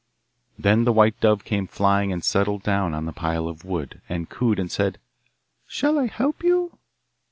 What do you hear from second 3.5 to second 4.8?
wood, and cooed and